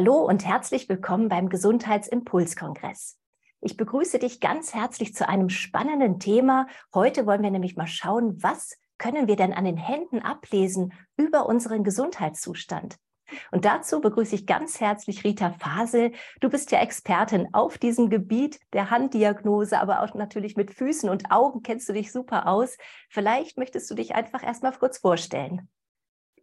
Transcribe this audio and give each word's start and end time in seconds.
Hallo 0.00 0.24
und 0.24 0.46
herzlich 0.46 0.88
willkommen 0.88 1.28
beim 1.28 1.50
Gesundheitsimpulskongress. 1.50 3.18
Ich 3.60 3.76
begrüße 3.76 4.18
dich 4.18 4.40
ganz 4.40 4.72
herzlich 4.72 5.14
zu 5.14 5.28
einem 5.28 5.50
spannenden 5.50 6.18
Thema. 6.18 6.68
Heute 6.94 7.26
wollen 7.26 7.42
wir 7.42 7.50
nämlich 7.50 7.76
mal 7.76 7.86
schauen, 7.86 8.42
was 8.42 8.78
können 8.96 9.28
wir 9.28 9.36
denn 9.36 9.52
an 9.52 9.66
den 9.66 9.76
Händen 9.76 10.20
ablesen 10.20 10.94
über 11.18 11.44
unseren 11.44 11.84
Gesundheitszustand? 11.84 12.96
Und 13.50 13.66
dazu 13.66 14.00
begrüße 14.00 14.36
ich 14.36 14.46
ganz 14.46 14.80
herzlich 14.80 15.22
Rita 15.22 15.50
Fasel. 15.50 16.12
Du 16.40 16.48
bist 16.48 16.70
ja 16.70 16.80
Expertin 16.80 17.48
auf 17.52 17.76
diesem 17.76 18.08
Gebiet 18.08 18.58
der 18.72 18.88
Handdiagnose, 18.88 19.78
aber 19.78 20.00
auch 20.00 20.14
natürlich 20.14 20.56
mit 20.56 20.70
Füßen 20.70 21.10
und 21.10 21.30
Augen 21.30 21.62
kennst 21.62 21.86
du 21.90 21.92
dich 21.92 22.10
super 22.10 22.46
aus. 22.46 22.78
Vielleicht 23.10 23.58
möchtest 23.58 23.90
du 23.90 23.94
dich 23.94 24.14
einfach 24.14 24.42
erstmal 24.42 24.72
kurz 24.72 24.96
vorstellen. 24.96 25.68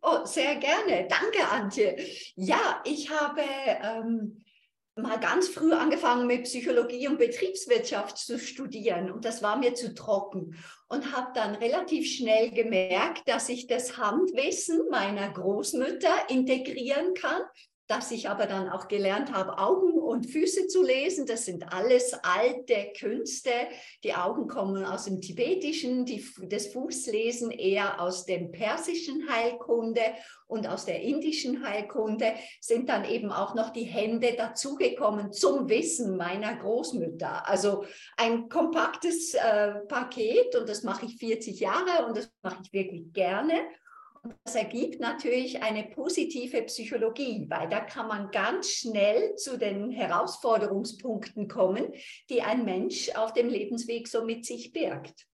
Oh, 0.09 0.23
sehr 0.23 0.55
gerne. 0.55 1.05
Danke, 1.09 1.45
Antje. 1.52 1.97
Ja, 2.35 2.81
ich 2.85 3.09
habe 3.09 3.41
ähm, 3.41 4.41
mal 4.95 5.20
ganz 5.20 5.49
früh 5.49 5.73
angefangen 5.73 6.27
mit 6.27 6.43
Psychologie 6.43 7.09
und 7.09 7.17
Betriebswirtschaft 7.17 8.17
zu 8.17 8.39
studieren 8.39 9.11
und 9.11 9.25
das 9.25 9.43
war 9.43 9.57
mir 9.57 9.75
zu 9.75 9.93
trocken 9.93 10.55
und 10.88 11.13
habe 11.13 11.31
dann 11.35 11.55
relativ 11.55 12.09
schnell 12.09 12.52
gemerkt, 12.52 13.27
dass 13.27 13.49
ich 13.49 13.67
das 13.67 13.97
Handwissen 13.97 14.80
meiner 14.89 15.30
Großmütter 15.30 16.30
integrieren 16.30 17.13
kann 17.13 17.41
dass 17.88 18.11
ich 18.11 18.30
aber 18.30 18.45
dann 18.45 18.69
auch 18.69 18.89
gelernt 18.89 19.31
habe, 19.33 19.58
Augen 19.58 19.96
und 20.07 20.25
Füße 20.25 20.67
zu 20.67 20.84
lesen. 20.84 21.25
Das 21.25 21.45
sind 21.45 21.71
alles 21.73 22.13
alte 22.23 22.93
Künste. 22.97 23.52
Die 24.03 24.13
Augen 24.13 24.47
kommen 24.47 24.85
aus 24.85 25.05
dem 25.05 25.21
Tibetischen, 25.21 26.05
die, 26.05 26.25
das 26.43 26.67
Fußlesen 26.67 27.52
eher 27.52 28.02
aus 28.02 28.25
dem 28.25 28.52
persischen 28.52 29.30
Heilkunde 29.30 30.02
und 30.47 30.66
aus 30.67 30.85
der 30.85 31.02
indischen 31.02 31.63
Heilkunde 31.66 32.33
sind 32.61 32.88
dann 32.88 33.03
eben 33.03 33.31
auch 33.31 33.53
noch 33.53 33.72
die 33.72 33.83
Hände 33.83 34.33
dazugekommen 34.38 35.33
zum 35.33 35.67
Wissen 35.67 36.16
meiner 36.16 36.55
Großmütter. 36.55 37.47
Also 37.47 37.83
ein 38.16 38.47
kompaktes 38.47 39.33
äh, 39.33 39.73
Paket 39.88 40.55
und 40.55 40.69
das 40.69 40.83
mache 40.83 41.05
ich 41.05 41.17
40 41.17 41.59
Jahre 41.59 42.05
und 42.08 42.16
das 42.16 42.31
mache 42.41 42.59
ich 42.63 42.72
wirklich 42.72 43.11
gerne. 43.11 43.53
Das 44.44 44.56
ergibt 44.56 45.00
natürlich 45.00 45.61
eine 45.61 45.83
positive 45.83 46.61
Psychologie, 46.64 47.45
weil 47.50 47.70
da 47.70 47.80
kann 47.81 48.08
man 48.08 48.31
ganz 48.31 48.69
schnell 48.69 49.36
zu 49.36 49.58
den 49.58 49.92
Herausforderungspunkten 49.92 51.47
kommen, 51.47 51.94
die 52.30 52.42
ein 52.42 52.66
Mensch 52.66 53.09
auf 53.16 53.34
dem 53.34 53.50
Lebensweg 53.50 54.08
so 54.08 54.23
mit 54.23 54.45
sich 54.45 54.72
birgt. 54.73 55.28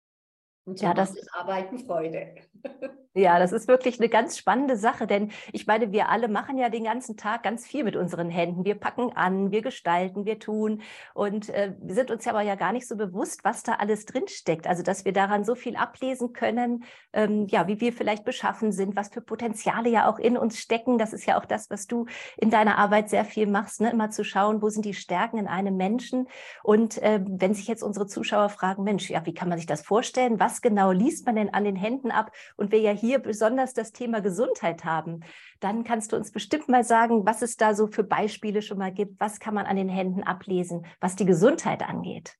Und 0.65 0.79
so 0.79 0.85
ja, 0.85 0.93
das 0.93 1.11
ist 1.15 1.29
Arbeiten 1.33 1.79
Freude. 1.79 2.35
Ja, 3.15 3.37
das 3.37 3.51
ist 3.51 3.67
wirklich 3.67 3.99
eine 3.99 4.09
ganz 4.09 4.39
spannende 4.39 4.75
Sache, 4.75 5.05
denn 5.05 5.29
ich 5.51 5.67
meine, 5.67 5.91
wir 5.91 6.09
alle 6.09 6.27
machen 6.27 6.57
ja 6.57 6.69
den 6.69 6.85
ganzen 6.85 7.15
Tag 7.15 7.43
ganz 7.43 7.67
viel 7.67 7.83
mit 7.83 7.95
unseren 7.95 8.27
Händen. 8.31 8.65
Wir 8.65 8.73
packen 8.73 9.15
an, 9.15 9.51
wir 9.51 9.61
gestalten, 9.61 10.25
wir 10.25 10.39
tun 10.39 10.81
und 11.13 11.49
äh, 11.49 11.75
wir 11.79 11.93
sind 11.93 12.09
uns 12.09 12.27
aber 12.27 12.41
ja 12.41 12.55
gar 12.55 12.71
nicht 12.71 12.87
so 12.87 12.97
bewusst, 12.97 13.43
was 13.43 13.61
da 13.61 13.73
alles 13.73 14.05
drinsteckt. 14.05 14.65
Also, 14.65 14.81
dass 14.81 15.05
wir 15.05 15.13
daran 15.13 15.43
so 15.43 15.53
viel 15.53 15.75
ablesen 15.75 16.33
können, 16.33 16.85
ähm, 17.13 17.45
ja, 17.49 17.67
wie 17.67 17.79
wir 17.81 17.93
vielleicht 17.93 18.25
beschaffen 18.25 18.71
sind, 18.71 18.95
was 18.95 19.09
für 19.09 19.21
Potenziale 19.21 19.89
ja 19.89 20.09
auch 20.09 20.17
in 20.17 20.35
uns 20.35 20.57
stecken. 20.57 20.97
Das 20.97 21.13
ist 21.13 21.27
ja 21.27 21.39
auch 21.39 21.45
das, 21.45 21.69
was 21.69 21.85
du 21.85 22.07
in 22.37 22.49
deiner 22.49 22.79
Arbeit 22.79 23.11
sehr 23.11 23.25
viel 23.25 23.45
machst, 23.45 23.79
ne? 23.79 23.91
immer 23.91 24.09
zu 24.09 24.23
schauen, 24.23 24.63
wo 24.63 24.69
sind 24.69 24.85
die 24.85 24.95
Stärken 24.95 25.37
in 25.37 25.47
einem 25.47 25.77
Menschen. 25.77 26.27
Und 26.63 26.97
äh, 27.03 27.21
wenn 27.27 27.53
sich 27.53 27.67
jetzt 27.67 27.83
unsere 27.83 28.07
Zuschauer 28.07 28.49
fragen, 28.49 28.83
Mensch, 28.83 29.07
ja, 29.11 29.23
wie 29.27 29.35
kann 29.35 29.49
man 29.49 29.59
sich 29.59 29.67
das 29.67 29.83
vorstellen? 29.83 30.39
Was 30.39 30.52
genau 30.61 30.91
liest 30.91 31.25
man 31.25 31.35
denn 31.35 31.53
an 31.53 31.63
den 31.63 31.75
Händen 31.75 32.11
ab? 32.11 32.31
Und 32.55 32.71
wir 32.71 32.79
ja 32.79 32.91
hier 32.91 33.19
besonders 33.19 33.73
das 33.73 33.91
Thema 33.91 34.21
Gesundheit 34.21 34.85
haben, 34.85 35.21
dann 35.59 35.83
kannst 35.83 36.11
du 36.11 36.15
uns 36.15 36.31
bestimmt 36.31 36.69
mal 36.69 36.83
sagen, 36.83 37.25
was 37.25 37.41
es 37.41 37.57
da 37.57 37.73
so 37.73 37.87
für 37.87 38.03
Beispiele 38.03 38.61
schon 38.61 38.77
mal 38.77 38.93
gibt. 38.93 39.19
Was 39.19 39.39
kann 39.39 39.53
man 39.53 39.65
an 39.65 39.75
den 39.75 39.89
Händen 39.89 40.23
ablesen, 40.23 40.85
was 40.99 41.15
die 41.15 41.25
Gesundheit 41.25 41.81
angeht? 41.81 42.35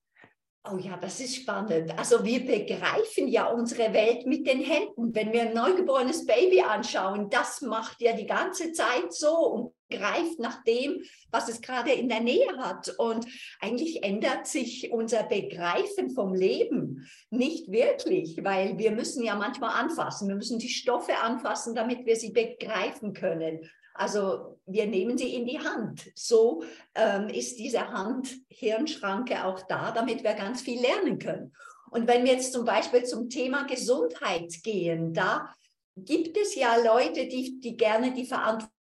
Oh 0.72 0.78
ja, 0.78 0.96
das 0.96 1.20
ist 1.20 1.36
spannend. 1.36 1.94
Also 2.00 2.24
wir 2.24 2.46
begreifen 2.46 3.28
ja 3.28 3.48
unsere 3.48 3.92
Welt 3.94 4.26
mit 4.26 4.48
den 4.48 4.62
Händen. 4.62 5.14
Wenn 5.14 5.34
wir 5.34 5.42
ein 5.42 5.54
neugeborenes 5.54 6.26
Baby 6.26 6.62
anschauen, 6.62 7.30
das 7.30 7.62
macht 7.62 8.02
ja 8.02 8.14
die 8.14 8.26
ganze 8.26 8.72
Zeit 8.72 9.12
so 9.12 9.36
und 9.36 9.74
greift 9.98 10.40
nach 10.40 10.64
dem, 10.64 11.02
was 11.32 11.50
es 11.50 11.62
gerade 11.62 11.92
in 11.92 12.10
der 12.10 12.22
Nähe 12.22 12.58
hat. 12.58 12.94
Und 12.98 13.26
eigentlich 13.60 14.04
ändert 14.04 14.48
sich 14.48 14.92
unser 14.92 15.24
Begreifen 15.24 16.10
vom 16.10 16.34
Leben 16.34 17.08
nicht 17.30 17.72
wirklich, 17.72 18.44
weil 18.44 18.78
wir 18.78 18.92
müssen 18.92 19.24
ja 19.24 19.36
manchmal 19.36 19.82
anfassen. 19.82 20.28
Wir 20.28 20.36
müssen 20.36 20.60
die 20.60 20.70
Stoffe 20.70 21.18
anfassen, 21.22 21.76
damit 21.76 22.06
wir 22.06 22.16
sie 22.16 22.32
begreifen 22.32 23.14
können. 23.14 23.70
Also 23.94 24.60
wir 24.66 24.88
nehmen 24.88 25.18
sie 25.18 25.36
in 25.36 25.46
die 25.46 25.60
Hand. 25.60 26.12
So 26.16 26.64
ähm, 26.96 27.28
ist 27.30 27.60
diese 27.60 27.90
Hand-Hirnschranke 27.90 29.46
auch 29.46 29.62
da, 29.68 29.92
damit 29.92 30.24
wir 30.24 30.34
ganz 30.34 30.62
viel 30.62 30.82
lernen 30.82 31.20
können. 31.20 31.54
Und 31.92 32.08
wenn 32.08 32.26
wir 32.26 32.34
jetzt 32.34 32.54
zum 32.54 32.66
Beispiel 32.66 33.04
zum 33.04 33.30
Thema 33.30 33.66
Gesundheit 33.66 34.52
gehen, 34.64 35.14
da 35.14 35.54
gibt 35.96 36.38
es 36.38 36.56
ja 36.56 36.76
Leute, 36.78 37.28
die, 37.28 37.60
die 37.60 37.78
gerne 37.78 38.14
die 38.14 38.26
Verantwortung 38.26 38.74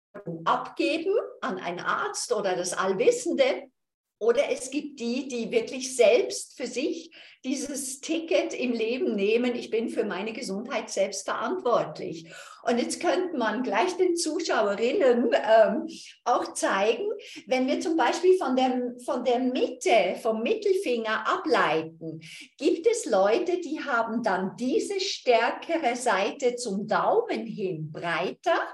abgeben 0.44 1.14
an 1.40 1.58
einen 1.58 1.80
Arzt 1.80 2.32
oder 2.32 2.56
das 2.56 2.72
Allwissende. 2.72 3.70
Oder 4.18 4.50
es 4.52 4.70
gibt 4.70 5.00
die, 5.00 5.26
die 5.26 5.50
wirklich 5.50 5.96
selbst 5.96 6.56
für 6.56 6.68
sich 6.68 7.12
dieses 7.44 8.00
Ticket 8.00 8.54
im 8.54 8.72
Leben 8.72 9.16
nehmen. 9.16 9.56
Ich 9.56 9.68
bin 9.68 9.88
für 9.88 10.04
meine 10.04 10.32
Gesundheit 10.32 10.90
selbst 10.90 11.24
verantwortlich. 11.24 12.32
Und 12.62 12.78
jetzt 12.78 13.00
könnte 13.00 13.36
man 13.36 13.64
gleich 13.64 13.96
den 13.96 14.14
Zuschauerinnen 14.14 15.30
ähm, 15.32 15.88
auch 16.22 16.54
zeigen, 16.54 17.08
wenn 17.48 17.66
wir 17.66 17.80
zum 17.80 17.96
Beispiel 17.96 18.38
von 18.38 18.54
der, 18.54 18.94
von 19.04 19.24
der 19.24 19.40
Mitte, 19.40 20.16
vom 20.22 20.42
Mittelfinger 20.42 21.26
ableiten, 21.26 22.20
gibt 22.58 22.86
es 22.86 23.06
Leute, 23.06 23.60
die 23.60 23.80
haben 23.80 24.22
dann 24.22 24.54
diese 24.56 25.00
stärkere 25.00 25.96
Seite 25.96 26.54
zum 26.54 26.86
Daumen 26.86 27.44
hin 27.44 27.90
breiter 27.90 28.68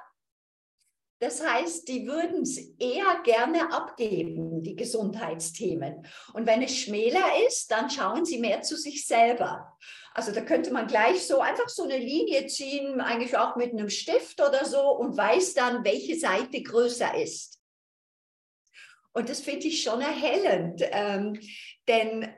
das 1.21 1.45
heißt, 1.45 1.89
die 1.89 2.07
würden 2.07 2.43
es 2.43 2.59
eher 2.79 3.21
gerne 3.25 3.73
abgeben, 3.73 4.63
die 4.63 4.77
Gesundheitsthemen. 4.77 6.07
Und 6.33 6.47
wenn 6.47 6.63
es 6.63 6.77
schmäler 6.77 7.45
ist, 7.47 7.71
dann 7.73 7.91
schauen 7.91 8.25
sie 8.25 8.39
mehr 8.39 8.63
zu 8.63 8.77
sich 8.77 9.07
selber. 9.07 9.77
Also 10.15 10.33
da 10.33 10.41
könnte 10.43 10.73
man 10.73 10.87
gleich 10.87 11.27
so 11.27 11.41
einfach 11.41 11.69
so 11.69 11.83
eine 11.83 11.99
Linie 11.99 12.47
ziehen, 12.47 13.01
eigentlich 13.01 13.37
auch 13.37 13.57
mit 13.57 13.73
einem 13.73 13.91
Stift 13.91 14.41
oder 14.41 14.65
so 14.65 14.81
und 14.81 15.17
weiß 15.17 15.55
dann, 15.55 15.85
welche 15.85 16.19
Seite 16.19 16.63
größer 16.63 17.21
ist. 17.21 17.59
Und 19.13 19.29
das 19.29 19.41
finde 19.41 19.67
ich 19.67 19.83
schon 19.83 20.01
erhellend, 20.01 20.83
ähm, 20.93 21.41
denn 21.89 22.33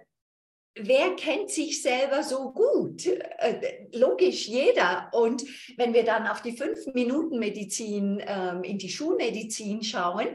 wer 0.75 1.17
kennt 1.17 1.51
sich 1.51 1.83
selber 1.83 2.23
so 2.23 2.53
gut? 2.53 3.07
Äh, 3.07 3.89
logisch, 3.93 4.47
jeder. 4.47 5.11
Und 5.13 5.45
wenn 5.77 5.95
wir 5.95 6.05
dann 6.05 6.27
auf 6.27 6.43
die 6.43 6.57
Fünf-Minuten-Medizin, 6.57 8.23
ähm, 8.27 8.63
in 8.63 8.79
die 8.79 8.89
Schulmedizin 8.89 9.83
schauen, 9.83 10.29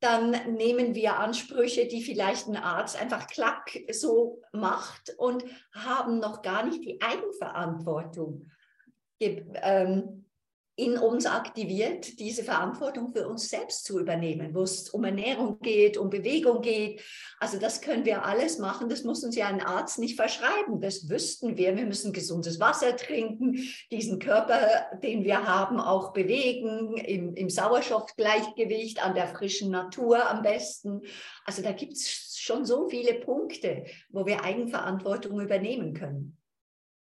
dann 0.00 0.54
nehmen 0.54 0.94
wir 0.94 1.18
Ansprüche, 1.18 1.86
die 1.86 2.02
vielleicht 2.02 2.48
ein 2.48 2.56
Arzt 2.56 3.00
einfach 3.00 3.26
klack 3.26 3.78
so 3.92 4.42
macht 4.52 5.14
und 5.18 5.44
haben 5.72 6.18
noch 6.18 6.42
gar 6.42 6.64
nicht 6.64 6.84
die 6.84 7.00
Eigenverantwortung. 7.00 8.50
Ähm, 9.20 10.24
in 10.74 10.96
uns 10.96 11.26
aktiviert, 11.26 12.18
diese 12.18 12.42
Verantwortung 12.42 13.12
für 13.12 13.28
uns 13.28 13.50
selbst 13.50 13.84
zu 13.84 14.00
übernehmen, 14.00 14.54
wo 14.54 14.62
es 14.62 14.88
um 14.88 15.04
Ernährung 15.04 15.60
geht, 15.60 15.98
um 15.98 16.08
Bewegung 16.08 16.62
geht. 16.62 17.02
Also 17.38 17.58
das 17.58 17.82
können 17.82 18.06
wir 18.06 18.24
alles 18.24 18.58
machen. 18.58 18.88
Das 18.88 19.04
muss 19.04 19.22
uns 19.22 19.36
ja 19.36 19.48
ein 19.48 19.60
Arzt 19.60 19.98
nicht 19.98 20.16
verschreiben. 20.16 20.80
Das 20.80 21.10
wüssten 21.10 21.58
wir. 21.58 21.76
Wir 21.76 21.84
müssen 21.84 22.14
gesundes 22.14 22.58
Wasser 22.58 22.96
trinken, 22.96 23.58
diesen 23.90 24.18
Körper, 24.18 24.86
den 25.02 25.24
wir 25.24 25.46
haben, 25.46 25.78
auch 25.78 26.14
bewegen, 26.14 26.96
im, 26.96 27.34
im 27.34 27.50
Sauerstoffgleichgewicht, 27.50 29.04
an 29.04 29.14
der 29.14 29.28
frischen 29.28 29.70
Natur 29.70 30.26
am 30.30 30.40
besten. 30.40 31.02
Also 31.44 31.60
da 31.60 31.72
gibt 31.72 31.94
es 31.94 32.38
schon 32.38 32.64
so 32.64 32.88
viele 32.88 33.14
Punkte, 33.14 33.84
wo 34.08 34.24
wir 34.24 34.42
Eigenverantwortung 34.42 35.38
übernehmen 35.38 35.92
können. 35.92 36.38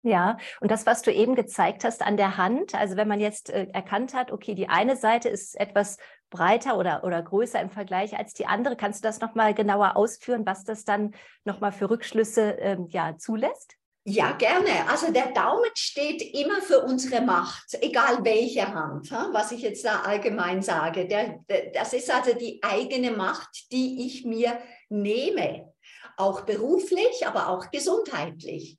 Ja, 0.07 0.37
und 0.61 0.71
das, 0.71 0.85
was 0.85 1.01
du 1.01 1.11
eben 1.11 1.35
gezeigt 1.35 1.83
hast 1.83 2.01
an 2.01 2.15
der 2.15 2.37
Hand, 2.37 2.73
also 2.73 2.95
wenn 2.95 3.09
man 3.09 3.19
jetzt 3.19 3.49
äh, 3.49 3.67
erkannt 3.73 4.13
hat, 4.13 4.31
okay, 4.31 4.55
die 4.55 4.69
eine 4.69 4.95
Seite 4.95 5.27
ist 5.27 5.59
etwas 5.59 5.97
breiter 6.29 6.77
oder, 6.77 7.03
oder 7.03 7.21
größer 7.21 7.59
im 7.59 7.69
Vergleich 7.69 8.17
als 8.17 8.33
die 8.33 8.45
andere, 8.45 8.77
kannst 8.77 9.03
du 9.03 9.07
das 9.09 9.19
nochmal 9.19 9.53
genauer 9.53 9.97
ausführen, 9.97 10.45
was 10.45 10.63
das 10.63 10.85
dann 10.85 11.13
nochmal 11.43 11.73
für 11.73 11.89
Rückschlüsse 11.89 12.51
ähm, 12.61 12.87
ja, 12.89 13.17
zulässt? 13.17 13.75
Ja, 14.05 14.31
gerne. 14.31 14.89
Also 14.89 15.11
der 15.11 15.33
Daumen 15.33 15.71
steht 15.73 16.21
immer 16.21 16.61
für 16.61 16.79
unsere 16.83 17.21
Macht, 17.21 17.77
egal 17.81 18.19
welche 18.23 18.73
Hand, 18.73 19.11
was 19.11 19.51
ich 19.51 19.61
jetzt 19.61 19.83
da 19.83 20.03
allgemein 20.03 20.61
sage. 20.61 21.05
Der, 21.05 21.43
das 21.73 21.91
ist 21.91 22.09
also 22.09 22.31
die 22.33 22.63
eigene 22.63 23.11
Macht, 23.11 23.69
die 23.73 24.05
ich 24.05 24.23
mir 24.23 24.57
nehme, 24.87 25.73
auch 26.15 26.41
beruflich, 26.45 27.27
aber 27.27 27.49
auch 27.49 27.69
gesundheitlich. 27.71 28.77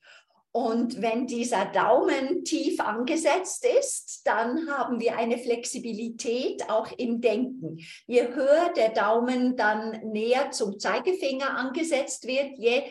Und 0.53 1.03
wenn 1.03 1.27
dieser 1.27 1.67
Daumen 1.67 2.45
tief 2.45 2.81
angesetzt 2.81 3.67
ist, 3.79 4.23
dann 4.25 4.69
haben 4.71 4.99
wir 4.99 5.17
eine 5.17 5.39
Flexibilität 5.39 6.69
auch 6.71 6.91
im 6.97 7.21
Denken. 7.21 7.79
Je 8.07 8.29
höher 8.29 8.73
der 8.75 8.91
Daumen 8.91 9.57
dann 9.57 10.11
näher 10.11 10.51
zum 10.51 10.79
Zeigefinger 10.79 11.57
angesetzt 11.57 12.27
wird, 12.27 12.59
je 12.59 12.83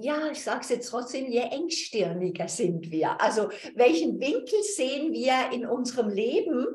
ja, 0.00 0.30
ich 0.30 0.42
sage 0.42 0.60
es 0.62 0.70
jetzt 0.70 0.88
trotzdem, 0.88 1.30
je 1.30 1.40
engstirniger 1.40 2.48
sind 2.48 2.90
wir. 2.90 3.20
Also 3.20 3.50
welchen 3.74 4.18
Winkel 4.18 4.62
sehen 4.62 5.12
wir 5.12 5.50
in 5.52 5.66
unserem 5.66 6.08
Leben, 6.08 6.66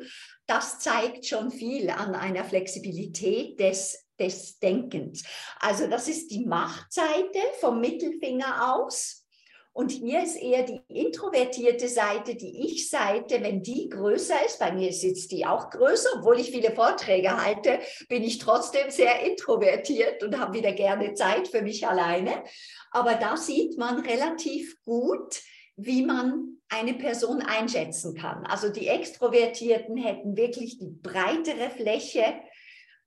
das 0.45 0.79
zeigt 0.79 1.25
schon 1.25 1.51
viel 1.51 1.89
an 1.89 2.15
einer 2.15 2.45
Flexibilität 2.45 3.59
des, 3.59 4.05
des 4.19 4.59
Denkens. 4.59 5.23
Also 5.59 5.87
das 5.87 6.07
ist 6.07 6.29
die 6.31 6.45
Machtseite 6.45 7.39
vom 7.59 7.81
Mittelfinger 7.81 8.75
aus. 8.75 9.25
Und 9.71 9.91
hier 9.91 10.23
ist 10.23 10.35
eher 10.35 10.63
die 10.63 10.81
introvertierte 10.87 11.87
Seite, 11.87 12.35
die 12.35 12.65
Ich-Seite, 12.65 13.41
wenn 13.41 13.61
die 13.61 13.87
größer 13.87 14.45
ist, 14.45 14.59
bei 14.59 14.71
mir 14.71 14.91
sitzt 14.91 15.31
die 15.31 15.45
auch 15.45 15.69
größer, 15.69 16.09
obwohl 16.17 16.39
ich 16.39 16.51
viele 16.51 16.71
Vorträge 16.71 17.41
halte, 17.41 17.79
bin 18.09 18.23
ich 18.23 18.39
trotzdem 18.39 18.89
sehr 18.89 19.21
introvertiert 19.21 20.23
und 20.23 20.37
habe 20.39 20.57
wieder 20.57 20.73
gerne 20.73 21.13
Zeit 21.13 21.47
für 21.47 21.61
mich 21.61 21.87
alleine. 21.87 22.43
Aber 22.91 23.13
da 23.15 23.37
sieht 23.37 23.77
man 23.77 23.99
relativ 23.99 24.81
gut, 24.83 25.39
wie 25.77 26.03
man 26.03 26.57
eine 26.67 26.93
Person 26.93 27.41
einschätzen 27.41 28.15
kann. 28.15 28.45
Also 28.45 28.69
die 28.69 28.87
Extrovertierten 28.87 29.97
hätten 29.97 30.35
wirklich 30.35 30.77
die 30.77 30.89
breitere 30.89 31.69
Fläche 31.69 32.25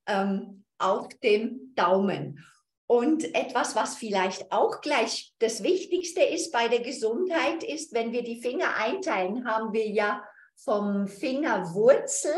ähm, 0.07 0.65
auf 0.79 1.09
dem 1.23 1.73
Daumen. 1.75 2.45
Und 2.87 3.35
etwas, 3.35 3.75
was 3.75 3.97
vielleicht 3.97 4.53
auch 4.53 4.81
gleich 4.81 5.33
das 5.39 5.63
Wichtigste 5.63 6.23
ist 6.23 6.53
bei 6.53 6.69
der 6.69 6.81
Gesundheit, 6.81 7.63
ist, 7.65 7.95
wenn 7.95 8.13
wir 8.13 8.23
die 8.23 8.41
Finger 8.41 8.77
einteilen, 8.77 9.47
haben 9.47 9.73
wir 9.73 9.89
ja 9.89 10.23
vom 10.57 11.09
Fingerwurzel 11.09 12.35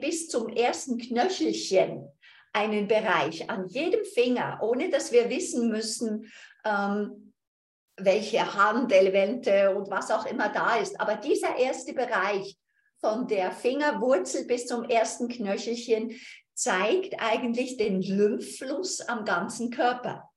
bis 0.00 0.28
zum 0.28 0.48
ersten 0.48 0.98
Knöchelchen 0.98 2.08
einen 2.52 2.88
Bereich 2.88 3.48
an 3.50 3.66
jedem 3.68 4.04
Finger, 4.04 4.58
ohne 4.62 4.90
dass 4.90 5.12
wir 5.12 5.30
wissen 5.30 5.68
müssen, 5.68 6.30
ähm, 6.64 7.32
welche 7.96 8.54
Handelemente 8.54 9.74
und 9.74 9.90
was 9.90 10.10
auch 10.10 10.26
immer 10.26 10.48
da 10.48 10.76
ist. 10.76 11.00
Aber 11.00 11.16
dieser 11.16 11.56
erste 11.56 11.92
Bereich 11.92 12.56
von 13.00 13.26
der 13.26 13.52
Fingerwurzel 13.52 14.44
bis 14.46 14.66
zum 14.66 14.84
ersten 14.84 15.28
Knöchelchen, 15.28 16.12
zeigt 16.58 17.14
eigentlich 17.20 17.76
den 17.76 18.02
Lymphfluss 18.02 19.00
am 19.00 19.24
ganzen 19.24 19.70
Körper. 19.70 20.28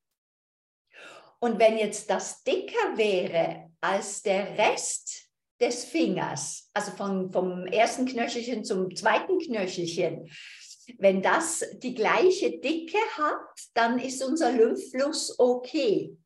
Und 1.40 1.58
wenn 1.58 1.76
jetzt 1.76 2.08
das 2.10 2.44
dicker 2.44 2.96
wäre 2.96 3.72
als 3.80 4.22
der 4.22 4.56
Rest 4.56 5.28
des 5.60 5.84
Fingers, 5.84 6.70
also 6.72 6.92
von, 6.92 7.32
vom 7.32 7.66
ersten 7.66 8.06
Knöchelchen 8.06 8.64
zum 8.64 8.94
zweiten 8.94 9.40
Knöchelchen, 9.40 10.30
wenn 10.98 11.22
das 11.22 11.64
die 11.78 11.94
gleiche 11.94 12.60
Dicke 12.60 12.98
hat, 13.18 13.58
dann 13.74 13.98
ist 13.98 14.22
unser 14.22 14.52
Lymphfluss 14.52 15.36
okay. 15.40 16.16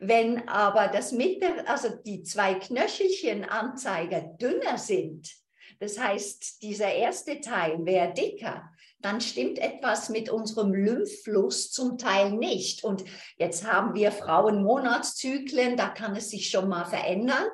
Wenn 0.00 0.48
aber 0.48 0.88
das 0.88 1.12
Mitte, 1.12 1.66
also 1.68 1.90
die 2.04 2.24
zwei 2.24 2.54
Knöchelchen-Anzeiger 2.54 4.20
dünner 4.40 4.78
sind, 4.78 5.32
das 5.78 5.98
heißt, 5.98 6.62
dieser 6.62 6.92
erste 6.92 7.40
Teil 7.40 7.84
wäre 7.84 8.12
dicker, 8.12 8.70
dann 9.04 9.20
stimmt 9.20 9.58
etwas 9.58 10.08
mit 10.08 10.30
unserem 10.30 10.72
Lymphfluss 10.72 11.70
zum 11.70 11.98
Teil 11.98 12.32
nicht. 12.32 12.84
Und 12.84 13.04
jetzt 13.36 13.70
haben 13.70 13.94
wir 13.94 14.10
Frauen 14.10 14.62
Monatszyklen, 14.62 15.76
da 15.76 15.88
kann 15.88 16.16
es 16.16 16.30
sich 16.30 16.48
schon 16.48 16.68
mal 16.68 16.86
verändern. 16.86 17.44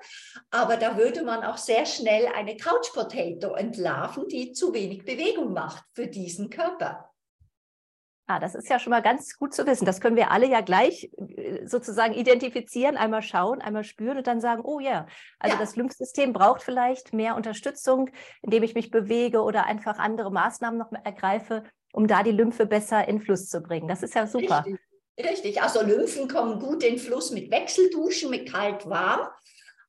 Aber 0.51 0.77
da 0.77 0.97
würde 0.97 1.25
man 1.25 1.43
auch 1.43 1.57
sehr 1.57 1.87
schnell 1.87 2.29
eine 2.29 2.57
Couch 2.57 2.93
Potato 2.93 3.55
entlarven, 3.55 4.29
die 4.29 4.53
zu 4.53 4.73
wenig 4.73 5.05
Bewegung 5.05 5.53
macht 5.53 5.83
für 5.93 6.07
diesen 6.07 6.51
Körper. 6.51 7.10
Ah, 8.31 8.39
das 8.39 8.55
ist 8.55 8.69
ja 8.69 8.79
schon 8.79 8.93
mal 8.93 9.03
ganz 9.03 9.37
gut 9.37 9.53
zu 9.53 9.67
wissen. 9.67 9.85
Das 9.85 10.01
können 10.01 10.15
wir 10.15 10.31
alle 10.31 10.47
ja 10.47 10.61
gleich 10.61 11.11
äh, 11.17 11.67
sozusagen 11.67 12.15
identifizieren, 12.15 12.97
einmal 12.97 13.23
schauen, 13.23 13.61
einmal 13.61 13.83
spüren 13.83 14.19
und 14.19 14.27
dann 14.29 14.41
sagen, 14.41 14.63
oh 14.65 14.79
ja, 14.79 15.09
also 15.41 15.57
ja. 15.57 15.61
das 15.61 15.75
Lymphsystem 15.75 16.33
braucht 16.33 16.63
vielleicht 16.63 17.13
mehr 17.13 17.35
Unterstützung, 17.35 18.09
indem 18.43 18.63
ich 18.63 18.77
mich 18.77 18.93
bewege 18.93 19.43
oder 19.43 19.67
einfach 19.67 19.99
andere 19.99 20.31
Maßnahmen 20.31 20.79
noch 20.79 20.93
ergreife, 21.03 21.65
um 21.93 22.07
da 22.07 22.23
die 22.23 22.31
Lymphe 22.31 22.67
besser 22.67 23.09
in 23.09 23.21
Fluss 23.21 23.49
zu 23.49 23.63
bringen. 23.63 23.89
Das 23.89 24.05
ist 24.05 24.15
ja 24.15 24.29
super. 24.29 24.65
Richtig, 24.65 25.29
Richtig. 25.29 25.63
also 25.63 25.83
Lymphen 25.83 26.29
kommen 26.29 26.61
gut 26.61 26.85
in 26.85 26.99
Fluss 26.99 27.33
mit 27.33 27.51
Wechselduschen, 27.51 28.31
mit 28.31 28.53
kalt-warm. 28.53 29.27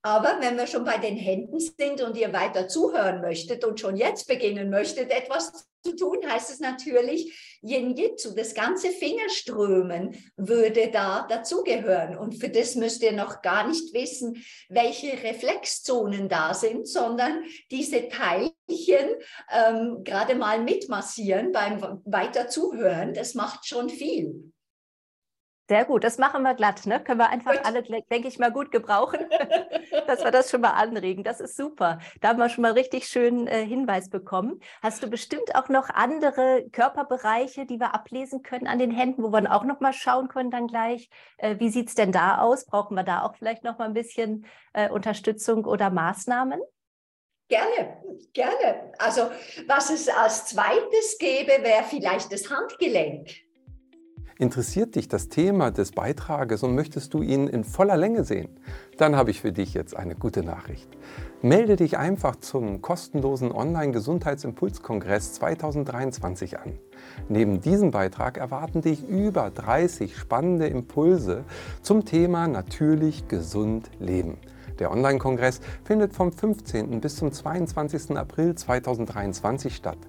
Aber 0.03 0.38
wenn 0.39 0.57
wir 0.57 0.65
schon 0.65 0.83
bei 0.83 0.98
den 0.98 1.15
Händen 1.15 1.59
sind 1.59 2.01
und 2.01 2.18
ihr 2.18 2.33
weiter 2.33 2.68
zuhören 2.68 3.21
möchtet 3.21 3.63
und 3.63 3.80
schon 3.80 3.95
jetzt 3.95 4.27
beginnen 4.27 4.71
möchtet, 4.71 5.12
etwas 5.12 5.68
zu 5.83 5.95
tun, 5.95 6.18
heißt 6.27 6.51
es 6.51 6.59
natürlich, 6.59 7.59
Yin 7.62 7.95
Jitsu, 7.95 8.33
das 8.33 8.56
ganze 8.56 8.89
Fingerströmen 8.89 10.15
würde 10.38 10.89
da 10.89 11.27
dazugehören. 11.27 12.18
Und 12.18 12.36
für 12.39 12.50
das 12.50 12.75
müsst 12.75 13.03
ihr 13.03 13.12
noch 13.12 13.44
gar 13.44 13.68
nicht 13.68 13.94
wissen, 13.94 14.44
welche 14.69 15.21
Reflexzonen 15.24 16.30
da 16.30 16.56
sind, 16.56 16.88
sondern 16.88 17.44
diese 17.69 18.07
Teilchen 18.07 18.53
ähm, 19.51 20.03
gerade 20.03 20.33
mal 20.33 20.63
mitmassieren 20.63 21.51
beim 21.51 22.01
weiter 22.06 22.48
zuhören, 22.48 23.13
das 23.13 23.36
macht 23.36 23.68
schon 23.68 23.89
viel. 23.89 24.50
Sehr 25.71 25.85
gut, 25.85 26.03
das 26.03 26.18
machen 26.18 26.44
wir 26.44 26.53
glatt. 26.53 26.85
Ne? 26.85 27.01
Können 27.01 27.21
wir 27.21 27.29
einfach 27.29 27.53
gut. 27.53 27.65
alle, 27.65 27.81
denke 27.81 28.27
ich 28.27 28.38
mal, 28.38 28.51
gut 28.51 28.71
gebrauchen, 28.73 29.21
dass 30.06 30.21
wir 30.21 30.29
das 30.29 30.51
schon 30.51 30.59
mal 30.59 30.71
anregen. 30.71 31.23
Das 31.23 31.39
ist 31.39 31.56
super. 31.56 32.00
Da 32.19 32.27
haben 32.27 32.39
wir 32.39 32.50
schon 32.50 32.63
mal 32.63 32.73
richtig 32.73 33.07
schön 33.07 33.47
äh, 33.47 33.65
Hinweis 33.65 34.09
bekommen. 34.09 34.59
Hast 34.81 35.01
du 35.01 35.07
bestimmt 35.09 35.56
auch 35.56 35.69
noch 35.69 35.89
andere 35.89 36.65
Körperbereiche, 36.73 37.65
die 37.65 37.79
wir 37.79 37.95
ablesen 37.95 38.44
können 38.44 38.68
an 38.68 38.79
den 38.79 38.91
Händen, 38.91 39.23
wo 39.23 39.29
wir 39.29 39.39
dann 39.39 39.50
auch 39.50 39.63
noch 39.63 39.79
mal 39.79 39.94
schauen 39.94 40.27
können 40.27 40.51
dann 40.51 40.68
gleich, 40.68 41.09
äh, 41.38 41.57
wie 41.59 41.69
sieht 41.69 41.88
es 41.88 41.95
denn 41.95 42.12
da 42.12 42.39
aus? 42.39 42.65
Brauchen 42.65 42.95
wir 42.95 43.03
da 43.03 43.21
auch 43.21 43.38
vielleicht 43.38 43.63
noch 43.63 43.77
mal 43.77 43.85
ein 43.85 43.94
bisschen 43.94 44.45
äh, 44.74 44.89
Unterstützung 44.89 45.63
oder 45.63 45.89
Maßnahmen? 45.89 46.59
Gerne, 47.47 47.97
gerne. 48.33 48.91
Also 48.97 49.31
was 49.67 49.89
es 49.89 50.09
als 50.09 50.47
zweites 50.47 51.17
gäbe, 51.17 51.63
wäre 51.63 51.85
vielleicht 51.85 52.33
das 52.33 52.50
Handgelenk. 52.50 53.29
Interessiert 54.41 54.95
dich 54.95 55.07
das 55.07 55.29
Thema 55.29 55.69
des 55.69 55.91
Beitrages 55.91 56.63
und 56.63 56.73
möchtest 56.73 57.13
du 57.13 57.21
ihn 57.21 57.45
in 57.47 57.63
voller 57.63 57.95
Länge 57.95 58.23
sehen? 58.23 58.49
Dann 58.97 59.15
habe 59.15 59.29
ich 59.29 59.39
für 59.39 59.51
dich 59.51 59.75
jetzt 59.75 59.95
eine 59.95 60.15
gute 60.15 60.41
Nachricht. 60.41 60.89
Melde 61.43 61.75
dich 61.75 61.99
einfach 61.99 62.35
zum 62.38 62.81
kostenlosen 62.81 63.51
Online-Gesundheitsimpulskongress 63.51 65.33
2023 65.33 66.57
an. 66.57 66.79
Neben 67.29 67.62
diesem 67.62 67.91
Beitrag 67.91 68.39
erwarten 68.39 68.81
dich 68.81 69.07
über 69.07 69.51
30 69.51 70.17
spannende 70.17 70.65
Impulse 70.65 71.43
zum 71.83 72.03
Thema 72.05 72.48
natürlich 72.48 73.27
gesund 73.27 73.91
leben. 74.00 74.39
Der 74.81 74.89
Online-Kongress 74.89 75.61
findet 75.83 76.11
vom 76.11 76.31
15. 76.31 77.01
bis 77.01 77.17
zum 77.17 77.31
22. 77.31 78.17
April 78.17 78.55
2023 78.55 79.75
statt. 79.75 80.00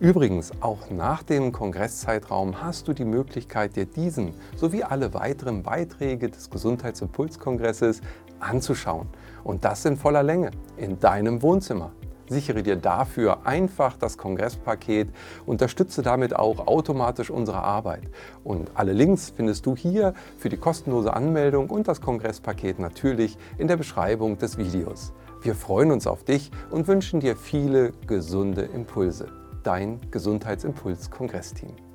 Übrigens, 0.00 0.52
auch 0.62 0.88
nach 0.88 1.22
dem 1.22 1.52
Kongresszeitraum 1.52 2.62
hast 2.62 2.88
du 2.88 2.94
die 2.94 3.04
Möglichkeit, 3.04 3.76
dir 3.76 3.84
diesen 3.84 4.32
sowie 4.56 4.84
alle 4.84 5.12
weiteren 5.12 5.62
Beiträge 5.62 6.30
des 6.30 6.48
Gesundheitsimpulskongresses 6.48 8.00
anzuschauen. 8.40 9.06
Und 9.44 9.66
das 9.66 9.84
in 9.84 9.98
voller 9.98 10.22
Länge, 10.22 10.50
in 10.78 10.98
deinem 10.98 11.42
Wohnzimmer. 11.42 11.92
Sichere 12.28 12.62
dir 12.62 12.76
dafür 12.76 13.46
einfach 13.46 13.96
das 13.96 14.18
Kongresspaket, 14.18 15.08
unterstütze 15.46 16.02
damit 16.02 16.34
auch 16.34 16.66
automatisch 16.66 17.30
unsere 17.30 17.62
Arbeit. 17.62 18.02
Und 18.42 18.70
alle 18.74 18.92
Links 18.92 19.32
findest 19.34 19.66
du 19.66 19.76
hier 19.76 20.14
für 20.38 20.48
die 20.48 20.56
kostenlose 20.56 21.14
Anmeldung 21.14 21.70
und 21.70 21.88
das 21.88 22.00
Kongresspaket 22.00 22.78
natürlich 22.78 23.38
in 23.58 23.68
der 23.68 23.76
Beschreibung 23.76 24.38
des 24.38 24.58
Videos. 24.58 25.12
Wir 25.42 25.54
freuen 25.54 25.92
uns 25.92 26.06
auf 26.06 26.24
dich 26.24 26.50
und 26.70 26.88
wünschen 26.88 27.20
dir 27.20 27.36
viele 27.36 27.92
gesunde 28.06 28.62
Impulse. 28.62 29.28
Dein 29.62 30.00
Gesundheitsimpuls-Kongressteam. 30.10 31.85